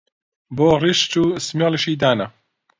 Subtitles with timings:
[0.55, 2.27] بۆ ڕیش چوو سمێڵیشی دانا